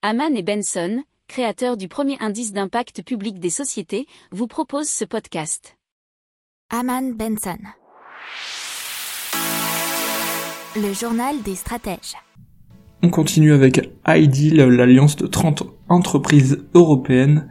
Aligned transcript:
Haman 0.00 0.36
et 0.36 0.44
Benson, 0.44 1.02
créateurs 1.26 1.76
du 1.76 1.88
premier 1.88 2.16
indice 2.20 2.52
d'impact 2.52 3.02
public 3.02 3.40
des 3.40 3.50
sociétés, 3.50 4.06
vous 4.30 4.46
proposent 4.46 4.88
ce 4.88 5.04
podcast. 5.04 5.76
Haman 6.70 7.14
Benson. 7.14 7.58
Le 10.76 10.92
journal 10.92 11.42
des 11.42 11.56
stratèges. 11.56 12.14
On 13.02 13.10
continue 13.10 13.52
avec 13.52 13.90
Ideal, 14.06 14.70
l'alliance 14.70 15.16
de 15.16 15.26
30 15.26 15.64
entreprises 15.88 16.64
européennes 16.74 17.48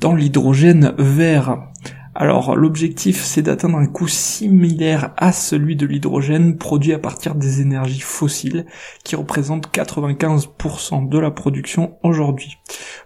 dans 0.00 0.16
l'hydrogène 0.16 0.96
vert. 0.98 1.68
Alors 2.16 2.54
l'objectif 2.54 3.24
c'est 3.24 3.42
d'atteindre 3.42 3.76
un 3.76 3.86
coût 3.86 4.06
similaire 4.06 5.12
à 5.16 5.32
celui 5.32 5.74
de 5.74 5.84
l'hydrogène 5.84 6.56
produit 6.58 6.92
à 6.92 7.00
partir 7.00 7.34
des 7.34 7.60
énergies 7.60 8.00
fossiles 8.00 8.66
qui 9.02 9.16
représentent 9.16 9.66
95% 9.74 11.08
de 11.08 11.18
la 11.18 11.32
production 11.32 11.96
aujourd'hui. 12.04 12.58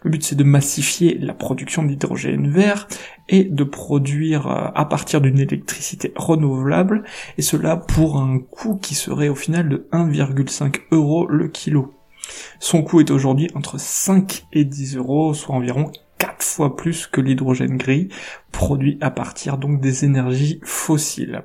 Le 0.02 0.10
but 0.10 0.22
c'est 0.22 0.36
de 0.36 0.44
massifier 0.44 1.16
la 1.18 1.32
production 1.32 1.84
d'hydrogène 1.84 2.50
vert 2.50 2.86
et 3.30 3.44
de 3.44 3.64
produire 3.64 4.46
euh, 4.46 4.68
à 4.74 4.84
partir 4.84 5.22
d'une 5.22 5.38
électricité 5.38 6.12
renouvelable 6.14 7.04
et 7.38 7.42
cela 7.42 7.78
pour 7.78 8.20
un 8.20 8.38
coût 8.38 8.76
qui 8.76 8.94
serait 8.94 9.30
au 9.30 9.34
final 9.34 9.70
de 9.70 9.88
1,5 9.92 10.80
euros 10.92 11.26
le 11.26 11.48
kilo. 11.48 11.94
Son 12.60 12.82
coût 12.82 13.00
est 13.00 13.10
aujourd'hui 13.10 13.48
entre 13.54 13.80
5 13.80 14.44
et 14.52 14.66
10 14.66 14.96
euros, 14.96 15.32
soit 15.32 15.54
environ 15.54 15.90
quatre 16.18 16.42
fois 16.42 16.76
plus 16.76 17.06
que 17.06 17.20
l'hydrogène 17.20 17.76
gris, 17.76 18.08
produit 18.52 18.98
à 19.00 19.10
partir 19.10 19.56
donc 19.56 19.80
des 19.80 20.04
énergies 20.04 20.60
fossiles. 20.64 21.42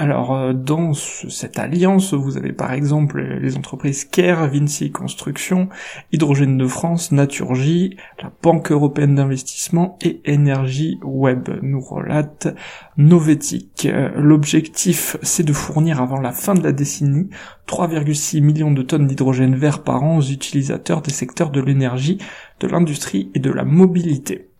Alors 0.00 0.34
euh, 0.34 0.52
dans 0.52 0.92
cette 0.92 1.56
alliance, 1.56 2.14
vous 2.14 2.36
avez 2.36 2.52
par 2.52 2.72
exemple 2.72 3.20
les 3.20 3.56
entreprises 3.56 4.04
Care, 4.04 4.48
Vinci 4.48 4.90
Construction, 4.90 5.68
Hydrogène 6.10 6.58
de 6.58 6.66
France, 6.66 7.12
Naturgy, 7.12 7.96
la 8.20 8.32
Banque 8.42 8.72
européenne 8.72 9.14
d'investissement 9.14 9.96
et 10.02 10.20
Énergie 10.24 10.98
Web, 11.04 11.48
nous 11.62 11.80
relate 11.80 12.48
Novetic. 12.96 13.86
Euh, 13.86 14.10
l'objectif, 14.16 15.16
c'est 15.22 15.44
de 15.44 15.52
fournir 15.52 16.02
avant 16.02 16.20
la 16.20 16.32
fin 16.32 16.54
de 16.54 16.64
la 16.64 16.72
décennie 16.72 17.30
3,6 17.68 18.40
millions 18.40 18.72
de 18.72 18.82
tonnes 18.82 19.06
d'hydrogène 19.06 19.54
vert 19.54 19.84
par 19.84 20.02
an 20.02 20.16
aux 20.16 20.22
utilisateurs 20.22 21.02
des 21.02 21.12
secteurs 21.12 21.50
de 21.50 21.60
l'énergie, 21.60 22.18
de 22.58 22.66
l'industrie 22.66 23.30
et 23.34 23.38
de 23.38 23.50
la 23.50 23.64
mobilité. 23.64 24.50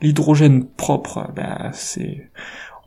L'hydrogène 0.00 0.64
propre, 0.66 1.30
ben, 1.36 1.70
c'est, 1.74 2.30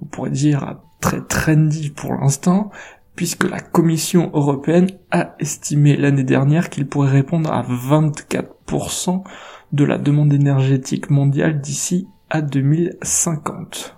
on 0.04 0.06
pourrait 0.06 0.32
dire, 0.32 0.80
très 1.00 1.22
trendy 1.22 1.90
pour 1.90 2.14
l'instant, 2.14 2.72
puisque 3.16 3.50
la 3.50 3.62
Commission 3.62 4.32
européenne 4.34 4.90
a 5.12 5.36
estimé 5.40 5.96
l'année 5.96 6.26
dernière 6.26 6.70
qu'il 6.70 6.88
pourrait 6.88 7.12
répondre 7.12 7.52
à 7.52 7.64
24% 7.64 9.24
de 9.72 9.84
la 9.86 9.98
demande 9.98 10.34
énergétique 10.34 11.10
mondiale 11.10 11.62
d'ici 11.62 12.08
à 12.30 12.42
2050. 12.42 13.98